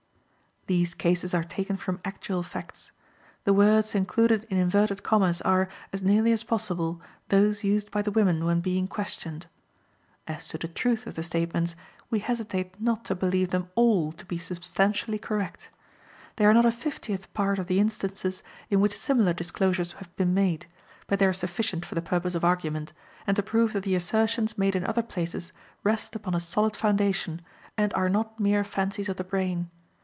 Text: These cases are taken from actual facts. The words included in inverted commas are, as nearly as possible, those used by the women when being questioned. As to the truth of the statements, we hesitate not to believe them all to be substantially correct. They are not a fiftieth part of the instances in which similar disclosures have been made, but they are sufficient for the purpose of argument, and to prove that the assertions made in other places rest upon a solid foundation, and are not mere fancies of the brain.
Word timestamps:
These 0.67 0.93
cases 0.93 1.33
are 1.33 1.43
taken 1.43 1.75
from 1.75 1.99
actual 2.05 2.43
facts. 2.43 2.91
The 3.45 3.51
words 3.53 3.93
included 3.95 4.45
in 4.49 4.57
inverted 4.57 5.01
commas 5.03 5.41
are, 5.41 5.67
as 5.91 6.01
nearly 6.03 6.31
as 6.31 6.43
possible, 6.43 7.01
those 7.27 7.63
used 7.63 7.91
by 7.91 8.03
the 8.03 8.11
women 8.11 8.45
when 8.45 8.61
being 8.61 8.87
questioned. 8.87 9.47
As 10.27 10.47
to 10.49 10.59
the 10.59 10.67
truth 10.69 11.07
of 11.07 11.15
the 11.15 11.23
statements, 11.23 11.75
we 12.09 12.19
hesitate 12.19 12.79
not 12.79 13.03
to 13.05 13.15
believe 13.15 13.49
them 13.49 13.69
all 13.75 14.11
to 14.13 14.23
be 14.23 14.37
substantially 14.37 15.17
correct. 15.17 15.71
They 16.37 16.45
are 16.45 16.53
not 16.53 16.67
a 16.67 16.71
fiftieth 16.71 17.33
part 17.33 17.59
of 17.59 17.67
the 17.67 17.79
instances 17.79 18.43
in 18.69 18.79
which 18.79 18.97
similar 18.97 19.33
disclosures 19.33 19.93
have 19.93 20.15
been 20.15 20.33
made, 20.33 20.67
but 21.07 21.17
they 21.17 21.25
are 21.25 21.33
sufficient 21.33 21.85
for 21.85 21.95
the 21.95 22.01
purpose 22.03 22.35
of 22.35 22.45
argument, 22.45 22.93
and 23.27 23.35
to 23.35 23.43
prove 23.43 23.73
that 23.73 23.83
the 23.83 23.95
assertions 23.95 24.57
made 24.59 24.75
in 24.75 24.85
other 24.85 25.03
places 25.03 25.51
rest 25.83 26.15
upon 26.15 26.35
a 26.35 26.39
solid 26.39 26.75
foundation, 26.75 27.41
and 27.77 27.93
are 27.95 28.07
not 28.07 28.39
mere 28.39 28.63
fancies 28.63 29.09
of 29.09 29.17
the 29.17 29.23
brain. 29.25 29.69